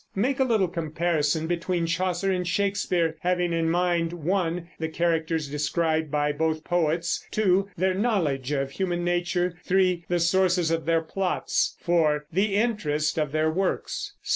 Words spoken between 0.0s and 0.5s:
Make a